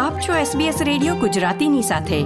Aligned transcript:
આપ 0.00 0.18
છો 0.18 0.58
SBS 0.58 0.74
radio 0.84 1.14
ગુજરાતીની 1.14 1.82
સાથે. 1.82 2.22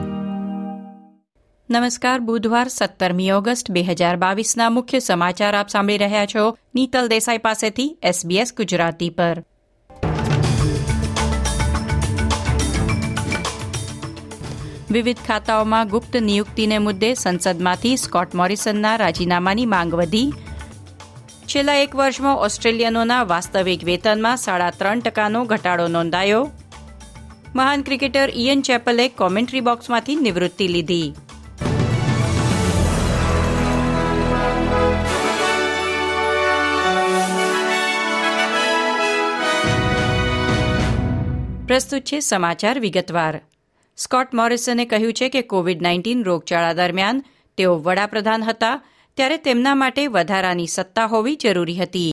નમસ્કાર, 1.70 2.18
બુધવાર 2.20 2.68
સત્તરમી 2.68 3.30
ઓગસ્ટ 3.30 3.70
બે 3.70 3.82
હજાર 3.82 4.16
બાવીસના 4.16 4.70
મુખ્ય 4.70 4.98
સમાચાર 4.98 5.56
આપ 5.56 5.68
સાંભળી 5.68 5.98
રહ્યા 5.98 6.26
છો 6.26 6.58
નીતલ 6.74 7.08
દેસાઈ 7.08 7.38
પાસેથી 7.38 7.96
SBS 8.04 8.56
ગુજરાતી 8.56 9.10
પર. 9.10 9.42
વિવિધ 14.90 15.16
ખાતાઓમાં 15.28 15.88
ગુપ્ત 15.88 16.16
નિયુક્તિને 16.16 16.78
મુદ્દે 16.78 17.14
સંસદમાંથી 17.14 17.96
સ્કોટ 17.96 18.34
મોરિસનના 18.34 18.96
રાજીનામાની 18.96 19.66
માંગ 19.66 19.94
વધી. 19.94 20.32
છેલ્લા 21.46 21.74
એક 21.74 21.96
વર્ષમાં 21.96 22.36
ઓસ્ટ્રેલિયનોના 22.36 23.22
વાસ્તવિક 23.22 23.84
વેતનમાં 23.84 24.36
સાડા 24.36 24.70
ત્રણ 24.70 25.00
ટકાનો 25.00 25.44
ઘટાડો 25.44 25.88
નોંધાયો. 25.88 26.50
મહાન 27.54 27.82
ક્રિકેટર 27.82 28.30
ઇયન 28.34 28.62
ચેપલે 28.62 29.08
કોમેન્ટ્રી 29.08 29.60
બોક્સમાંથી 29.60 30.14
નિવૃત્તિ 30.16 30.68
લીધી. 30.68 31.12
પ્રસ્તુત 41.66 42.02
છે 42.02 42.20
સમાચાર 42.20 42.80
વિગતવાર. 42.80 43.40
સ્કોટ 43.96 44.34
મોરિસને 44.34 44.84
કહ્યું 44.84 45.12
છે 45.12 45.28
કે 45.28 45.42
કોવિડ 45.42 45.82
નાઇન્ટીન 45.82 46.24
રોગચાળા 46.24 46.72
દરમિયાન 46.72 47.22
તેઓ 47.56 47.78
વડાપ્રધાન 47.78 48.42
હતા, 48.42 48.82
ત્યારે 49.16 49.36
તેમના 49.36 49.74
માટે 49.74 50.06
વધારાની 50.06 50.66
સત્તા 50.66 51.06
હોવી 51.06 51.36
જરૂરી 51.36 51.76
હતી. 51.76 52.10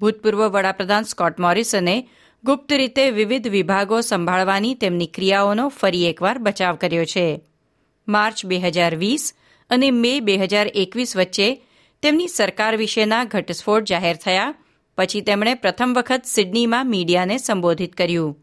ભૂતપૂર્વ 0.00 0.48
વડાપ્રધાન 0.48 1.02
સ્કોટ 1.02 1.40
મોરિસને 1.40 2.08
ગુપ્ત 2.44 2.72
રીતે 2.72 3.04
વિવિધ 3.10 3.48
વિભાગો 3.48 3.98
સંભાળવાની 4.00 4.74
તેમની 4.74 5.06
ક્રિયાઓનો 5.06 5.68
ફરી 5.68 6.08
એકવાર 6.08 6.38
બચાવ 6.38 6.74
કર્યો 6.76 7.04
છે. 7.04 7.40
માર્ચ 8.08 8.44
બે 8.46 8.58
હજાર 8.58 8.94
વીસ 8.94 9.24
અને 9.70 9.88
મે 9.90 10.20
બે 10.20 10.34
હજાર 10.36 10.66
એકવીસ 10.74 11.16
વચ્ચે 11.16 11.48
તેમની 12.02 12.28
સરકાર 12.28 12.76
વિશેના 12.76 13.24
ઘટસ્ફોટ 13.24 13.88
જાહેર 13.88 14.16
થયા, 14.16 14.54
પછી 14.98 15.20
તેમણે 15.20 15.54
પ્રથમ 15.54 15.94
વખત 15.96 16.24
સિડનીમાં 16.24 16.86
મીડિયાને 16.86 17.38
સંબોધિત 17.38 17.96
કર્યું 17.96 18.36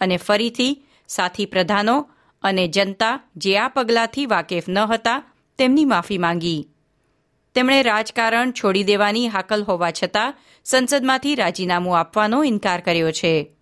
અને 0.00 0.16
ફરીથી 0.16 0.78
સાથી 1.08 1.46
પ્રધાનો 1.46 1.96
અને 2.42 2.64
જનતા 2.68 3.14
જે 3.36 3.58
આ 3.58 3.68
પગલાંથી 3.68 4.26
વાકેફ 4.26 4.68
ન 4.68 4.78
હતા 4.78 5.24
તેમની 5.58 5.84
માફી 5.84 6.18
માંગી. 6.18 6.60
તેમણે 7.58 7.82
રાજકારણ 7.82 8.52
છોડી 8.52 8.82
દેવાની 8.84 9.28
હાકલ 9.28 9.62
હોવા 9.62 9.90
છતાં 9.90 10.34
સંસદમાંથી 10.64 11.34
રાજીનામું 11.34 11.98
આપવાનો 11.98 12.44
ઇનકાર 12.44 12.80
કર્યો 12.80 13.12
છે. 13.12 13.56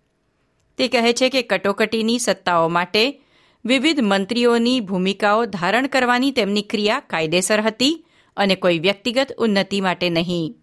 તે 0.77 0.87
કહે 0.87 1.13
છે 1.13 1.29
કે 1.29 1.41
કટોકટીની 1.41 2.19
સત્તાઓ 2.19 2.67
માટે 2.67 3.21
વિવિધ 3.65 3.99
મંત્રીઓની 4.01 4.79
ભૂમિકાઓ 4.79 5.45
ધારણ 5.45 5.87
કરવાની 5.87 6.31
તેમની 6.31 6.61
ક્રિયા 6.61 6.99
કાયદેસર 6.99 7.61
હતી 7.61 8.05
અને 8.37 8.55
કોઈ 8.55 8.79
વ્યક્તિગત 8.79 9.27
ઉન્નતિ 9.37 9.81
માટે 9.81 10.09
નહીં. 10.09 10.55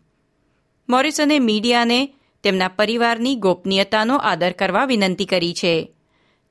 મોરિસને 0.88 1.38
મીડિયાને 1.38 2.14
તેમના 2.42 2.68
પરિવારની 2.68 3.36
ગોપનીયતાનો 3.36 4.16
આદર 4.16 4.52
કરવા 4.52 4.84
વિનંતી 4.84 5.24
કરી 5.24 5.54
છે. 5.54 5.94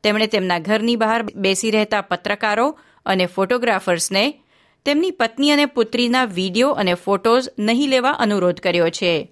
તેમણે 0.03 0.27
તેમના 0.27 0.59
ઘરની 0.59 0.95
બહાર 0.95 1.23
બેસી 1.35 1.71
રહેતા 1.71 2.01
પત્રકારો 2.01 2.79
અને 3.05 3.25
ફોટોગ્રાફર્સને 3.25 4.42
તેમની 4.85 5.11
પત્ની 5.11 5.51
અને 5.51 5.65
પુત્રીના 5.65 6.25
વીડિયો 6.25 6.71
અને 6.71 6.93
ફોટોઝ 6.93 7.49
નહીં 7.59 7.89
લેવા 7.89 8.11
અનુરોધ 8.11 8.59
કર્યો 8.59 8.89
છે. 8.89 9.31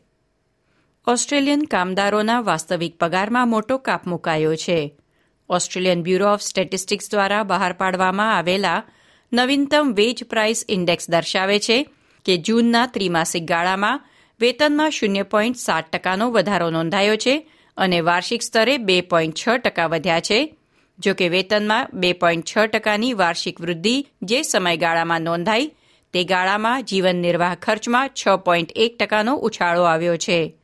ઓસ્ટ્રેલિયન 1.08 1.62
કામદારોના 1.62 2.42
વાસ્તવિક 2.42 2.98
પગારમાં 2.98 3.48
મોટો 3.48 3.78
કાપ 3.78 4.08
મુકાયો 4.08 4.56
છે. 4.56 4.98
ઓસ્ટ્રેલિયન 5.50 6.04
બ્યુરો 6.04 6.34
ઓફ 6.34 6.42
સ્ટેટિસ્ટિક્સ 6.42 7.12
દ્વારા 7.12 7.44
બહાર 7.44 7.74
પાડવામાં 7.74 8.38
આવેલા 8.38 8.84
નવીનતમ 9.34 9.94
વેજ 9.96 10.24
પ્રાઇસ 10.24 10.66
ઇન્ડેક્સ 10.70 11.10
દર્શાવે 11.10 11.60
છે 11.60 11.90
કે 12.26 12.38
જૂનના 12.38 12.86
ત્રિમાસિક 12.86 13.46
ગાળામાં 13.46 14.06
વેતનમાં 14.42 14.90
શૂન્ય 14.90 15.23
પોઈન્ટ 15.23 15.56
સાત 15.56 15.86
ટકાનો 15.92 16.32
વધારો 16.32 16.70
નોંધાયો 16.70 17.16
છે 17.16 17.52
અને 17.78 18.02
વાર્ષિક 18.02 18.42
સ્તરે 18.42 18.78
બે 18.78 19.02
પોઈન્ટ 19.02 19.36
છ 19.36 19.50
ટકા 19.50 19.88
વધ્યા 19.88 20.20
છે. 20.20 20.58
જો 21.06 21.14
કે 21.14 21.30
વેતનમાં 21.30 21.88
બે 21.94 22.14
પોઈન્ટ 22.14 22.45
છ 22.45 22.58
ટકાની 22.66 23.14
વાર્ષિક 23.14 23.62
વૃદ્ધિ 23.62 24.08
જે 24.22 24.42
સમયગાળામાં 24.42 25.22
નોંધાઈ, 25.22 25.72
તે 26.14 26.23
ગાળામાં 26.23 26.84
જીવન 26.84 27.16
નિર્વાહ 27.16 27.56
ખર્ચમાં 27.56 28.10
છ 28.10 28.36
પોઈન્ટ 28.36 28.72
એક 28.76 28.98
ટકાનો 28.98 29.36
ઉછાળો 29.36 29.82
આવ્યો 29.82 30.17
છે. 30.17 30.56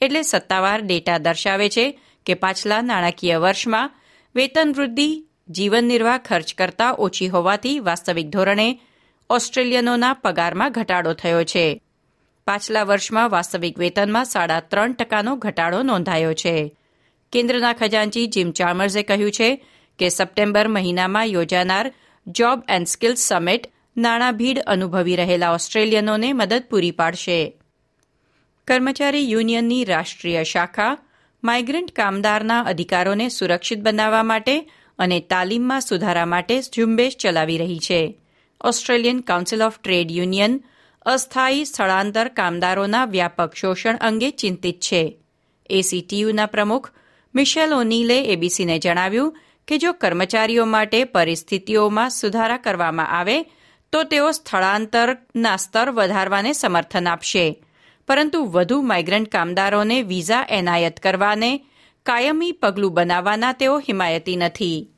એટલે 0.00 0.22
સત્તાવાર 0.22 0.82
ડેટા 0.82 1.18
દર્શાવે 1.18 1.68
છે 1.68 2.00
કે 2.26 2.34
પાછલા 2.34 2.82
નાણાકીય 2.82 3.36
વર્ષમાં 3.36 3.90
વેતન 4.36 4.72
વૃદ્ધિ 4.76 5.24
જીવન 5.50 5.84
નિર્વાહ 5.84 6.18
ખર્ચ 6.18 6.54
કરતાં 6.54 6.94
ઓછી 6.94 7.28
હોવાથી 7.28 7.78
વાસ્તવિક 7.78 8.28
ધોરણે 8.28 8.80
ઓસ્ટ્રેલિયનોના 9.30 10.12
પગારમાં 10.12 10.72
ઘટાડો 10.72 11.12
થયો 11.12 11.44
છે. 11.44 11.82
પાછલા 12.46 12.82
વર્ષમાં 12.82 13.30
વાસ્તવિક 13.30 13.78
વેતનમાં 13.78 14.24
સાડા 14.24 14.60
ત્રણ 14.60 14.92
ટકાનો 14.92 15.36
ઘટાડો 15.36 15.82
નોંધાયો 15.82 16.34
છે. 16.34 16.76
કેન્દ્રના 17.32 17.72
ખજાનચી 17.72 18.26
જીમ 18.26 18.50
ચાર્મર્સે 18.50 19.02
કહ્યું 19.02 19.32
છે 19.32 19.64
કે 19.98 20.08
સપ્ટેમ્બર 20.08 20.68
મહિનામાં 20.68 21.26
યોજાનાર 21.26 21.94
જોબ 22.26 22.62
એન્ડ 22.68 22.86
સ્કિલ્સ 22.86 23.18
સમિટ 23.18 23.66
નાણાં 23.96 24.36
ભીડ 24.36 24.58
અનુભવી 24.58 25.16
રહેલા 25.16 25.52
ઓસ્ટ્રેલિયનોને 25.52 26.32
મદદ 26.32 26.64
પૂરી 26.70 26.90
પાડશે. 26.90 27.58
કર્મચારી 28.66 29.30
યુનિયનની 29.30 29.84
રાષ્ટ્રીય 29.84 30.44
શાખા 30.44 30.98
માઇગ્રન્ટ 31.44 31.92
કામદારના 31.92 32.60
અધિકારોને 32.60 33.28
સુરક્ષિત 33.28 33.78
બનાવવા 33.78 34.22
માટે 34.22 34.70
અને 34.98 35.20
તાલીમમાં 35.20 35.80
સુધારા 35.80 36.26
માટે 36.26 36.60
ઝુંબેશ 36.60 37.16
ચલાવી 37.16 37.58
રહી 37.58 37.78
છે. 37.78 38.20
Australian 38.64 39.20
council 39.20 39.62
of 39.62 39.78
trade 39.78 40.10
union 40.10 40.60
અસ્થાયી 41.06 41.64
સ્થળાંતર 41.64 42.28
કામદારોના 42.28 43.04
વ્યાપક 43.04 43.54
શોષણ 43.54 43.96
અંગે 43.96 44.30
ચિંતિત 44.30 44.80
છે. 44.80 45.18
એસીટીયુના 45.70 46.46
પ્રમુખ 46.46 46.90
મિશેલ 47.34 47.72
ઓનીલે 47.72 48.24
એબીસીને 48.24 48.78
જણાવ્યું 48.78 49.36
કે 49.68 49.78
જો 49.78 49.92
કર્મચારીઓ 49.92 50.64
માટે 50.64 51.04
પરિસ્થિતિઓમાં 51.04 52.10
સુધારા 52.10 52.56
કરવામાં 52.56 53.10
આવે, 53.18 53.42
તો 53.92 54.04
તેઓ 54.04 54.30
સ્થળાંતરના 54.30 55.56
સ્તર 55.56 55.90
વધારવાને 55.90 56.52
સમર્થન 56.52 57.08
આપશે. 57.08 57.62
પરંતુ 58.06 58.44
વધુ 58.44 58.82
માઇગ્રન્ટ 58.82 59.28
કામદારોને 59.28 60.02
વિઝા 60.02 60.46
એનાયત 60.48 61.00
કરવાને 61.00 61.60
કાયમી 62.02 62.52
પગલું 62.52 62.94
બનાવવાના 62.94 63.52
તેઓ 63.52 63.78
હિમાયતી 63.78 64.36
નથી. 64.36 64.88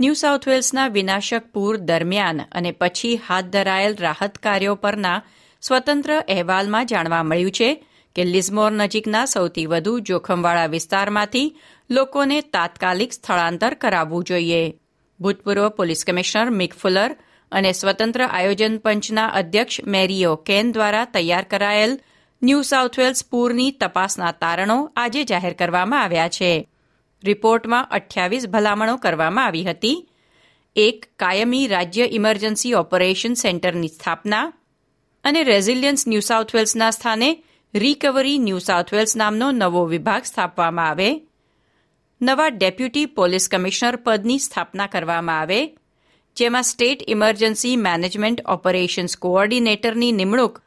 ન્યૂ 0.00 0.12
સાઉથ 0.12 0.48
વેલ્સના 0.48 0.88
વિનાશક 0.88 1.42
પૂર 1.52 1.76
દરમિયાન 1.76 2.40
અને 2.52 2.72
પછી 2.72 3.16
હાથ 3.16 3.44
ધરાયેલ 3.44 3.96
રાહત 3.96 4.38
કાર્યો 4.38 4.74
પરના 4.74 5.22
સ્વતંત્ર 5.62 6.18
અહેવાલમાં 6.18 6.86
જાણવા 6.86 7.22
મળ્યું 7.22 7.50
છે 7.50 7.84
કે 8.16 8.22
લિઝમોર 8.24 8.72
નજીકના 8.72 9.24
સૌથી 9.24 9.66
વધુ 9.66 9.98
જોખમવાળા 10.00 10.66
વિસ્તારમાંથી 10.66 11.56
લોકોને 11.90 12.40
તાત્કાલિક 12.40 13.12
સ્થળાંતર 13.12 13.74
કરાવવું 13.74 14.24
જોઈએ. 14.24 14.74
ભૂતપૂર્વ 15.20 15.68
પોલીસ 15.68 16.04
કમિશનર 16.04 16.50
મિક 16.50 16.74
ફુલર 16.74 17.10
અને 17.52 17.72
સ્વતંત્ર 17.72 18.22
આયોજન 18.22 18.78
પંચના 18.78 19.26
અધ્યક્ષ 19.26 19.84
મેરીઓ 19.84 20.36
કેન 20.36 20.72
દ્વારા 20.72 21.04
તૈયાર 21.04 21.44
કરાયેલ 21.44 22.00
ન્યૂ 22.42 22.62
સાઉથ 22.62 22.98
વેલ્સ 22.98 23.24
પૂરની 23.30 23.70
તપાસના 23.70 24.32
તારણો 24.32 24.78
આજે 24.96 25.24
જાહેર 25.24 25.52
કરવામાં 25.52 26.02
આવ્યા 26.02 26.28
છે. 26.28 26.68
રિપોર્ટમાં 27.24 27.88
અઠ્યાવીસ 27.90 28.48
ભલામણો 28.48 28.96
કરવામાં 28.96 29.46
આવી 29.46 29.64
હતી. 29.64 30.08
એક 30.76 31.06
કાયમી 31.18 31.66
રાજ્ય 31.66 32.04
ઇમરજન્સી 32.06 32.74
ઓપરેશન 32.74 33.34
સેન્ટરની 33.34 33.88
સ્થાપના 33.88 34.52
અને 35.24 35.40
રેઝિલિયન્સ 35.42 36.08
ન્યૂ 36.08 36.20
સાઉથ 36.20 36.54
વેલ્સના 36.54 36.90
સ્થાને 36.90 37.30
રિકવરી 37.74 38.38
ન્યૂ 38.38 38.58
સાઉથ 38.58 38.94
વેલ્સ 38.94 39.16
નામનો 39.16 39.50
નવો 39.50 39.84
વિભાગ 39.84 40.22
સ્થાપવામાં 40.22 40.88
આવે. 40.88 41.20
નવા 42.22 42.48
ડેપ્યુટી 42.48 43.06
પોલીસ 43.06 43.48
કમિશનર 43.48 43.96
પદની 43.96 44.38
સ્થાપના 44.38 44.86
કરવામાં 44.86 45.40
આવે. 45.40 45.74
જેમાં 46.36 46.62
સ્ટેટ 46.62 47.02
ઇમરજન્સી 47.08 47.76
મેનેજમેન્ટ 47.76 48.40
ઓપરેશન્સ 48.44 49.16
કોઓર્ડિનેટરની 49.16 50.12
નિમણૂક 50.12 50.62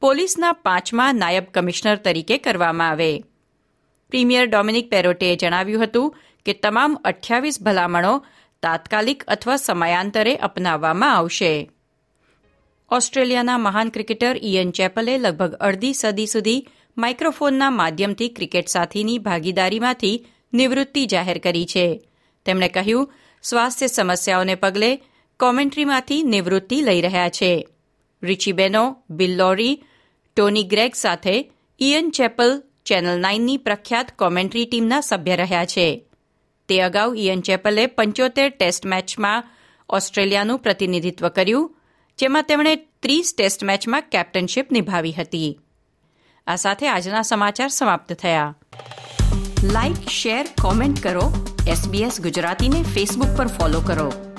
પોલીસના 0.00 0.52
પાંચમા 0.52 1.12
નાયબ 1.12 1.44
કમિશનર 1.54 1.96
તરીકે 1.96 2.38
કરવામાં 2.38 2.88
આવે. 2.88 3.22
પ્રીમિયર 4.10 4.46
ડોમિનિક 4.46 4.90
પેરોટેએ 4.90 5.36
જણાવ્યું 5.36 5.84
હતું 5.84 6.14
કે 6.46 6.52
તમામ 6.52 6.94
અઠ્યાવીસ 7.04 7.62
ભલામણો 7.62 8.24
તાત્કાલિક 8.62 9.24
અથવા 9.28 9.56
સમયાંતરે 9.56 10.36
અપનાવવામાં 10.36 11.16
આવશે. 11.16 11.70
ઓસ્ટ્રેલિયાના 12.90 13.58
મહાન 13.58 13.88
ક્રિકેટર 13.88 14.40
ઇયન 14.42 14.70
ચેપલે 14.70 15.18
લગભગ 15.18 15.52
અડધી 15.52 15.94
સદી 15.94 16.26
સુધી 16.26 16.66
માઇક્રોફોનના 16.98 17.70
માધ્યમથી 17.70 18.28
ક્રિકેટ 18.28 18.68
સાથીની 18.68 19.18
ભાગીદારીમાંથી 19.18 20.26
નિવૃત્તિ 20.52 21.06
જાહેર 21.06 21.38
કરી 21.38 21.66
છે. 21.66 22.00
તેમણે 22.46 22.68
કહ્યું, 22.68 23.12
સ્વાસ્થ્ય 23.42 23.86
સમસ્યાઓને 23.86 24.54
પગલે 24.54 24.96
કોમેન્ટ્રીમાંથી 25.40 26.22
નિવૃત્તિ 26.22 26.82
લઈ 26.82 27.00
રહ્યા 27.00 27.28
છે. 27.28 27.68
રિચી 28.22 28.52
બેનો, 28.52 29.02
બિલ 29.10 29.36
લોરી, 29.36 29.82
ટોની 30.36 30.64
ગ્રેગ 30.64 30.94
સાથે 30.94 31.50
ઇયન 31.80 32.10
ચેપલ 32.10 32.62
ચેનલ 32.84 33.20
નાઇનની 33.20 33.56
પ્રખ્યાત 33.56 34.16
કોમેન્ટ્રી 34.18 34.64
ટીમના 34.64 35.00
સભ્ય 35.00 35.36
રહ્યા 35.36 35.64
છે. 35.64 36.04
તે 36.68 36.80
અગાઉ 36.80 37.14
ઇયન 37.14 37.40
ચેપલે 37.40 37.86
પંચોતેર 37.86 38.50
ટેસ્ટ 38.50 38.86
મેચમાં 38.86 39.44
ઓસ્ટ્રેલિયાનું 39.88 40.58
પ્રતિનિધિત્વ 40.58 41.28
કર્યું 41.28 41.76
જેમાં 42.18 42.42
તેમણે 42.42 42.76
ત્રીસ 42.76 43.34
ટેસ્ટ 43.36 43.64
મેચમાં 43.64 44.02
કેપ્ટનશીપ 44.02 44.70
નિભાવી 44.70 45.12
હતી. 45.12 45.60
આ 46.46 46.56
સાથે 46.56 46.88
આજના 46.88 47.22
સમાચાર 47.22 47.68
સમાપ્ત 47.68 48.12
થયા. 48.12 48.54
લાઇક 49.62 50.08
શેર 50.08 50.46
કોમેન્ટ 50.62 51.02
કરો. 51.02 51.56
એસબીએસ 51.68 52.20
ગુજરાતીને 52.20 52.82
ફેસબુક 52.82 53.36
પર 53.36 53.46
ફોલો 53.46 53.80
કરો. 53.80 54.29